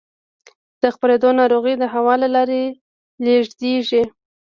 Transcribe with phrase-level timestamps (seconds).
[0.81, 2.61] د خپرېدو ناروغۍ د هوا له لارې
[3.25, 4.03] لېږدېږي.